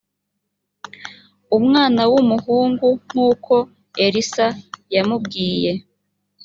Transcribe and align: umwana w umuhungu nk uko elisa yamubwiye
umwana 1.57 2.01
w 2.11 2.13
umuhungu 2.21 2.87
nk 3.07 3.13
uko 3.29 3.53
elisa 4.05 4.45
yamubwiye 4.95 5.71